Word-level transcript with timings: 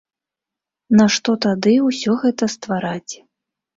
Нашто 1.01 1.35
тады 1.47 1.73
ўсё 1.91 2.11
гэта 2.25 2.43
ствараць? 2.55 3.13